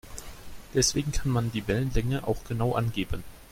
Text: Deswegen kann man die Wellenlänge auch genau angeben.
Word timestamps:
Deswegen 0.73 1.11
kann 1.11 1.29
man 1.31 1.51
die 1.51 1.67
Wellenlänge 1.67 2.27
auch 2.27 2.43
genau 2.45 2.73
angeben. 2.73 3.23